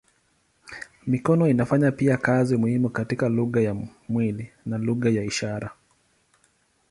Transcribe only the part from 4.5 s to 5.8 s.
na lugha ya ishara.